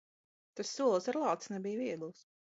[0.59, 2.23] Tas solis ar lāci nebija viegls.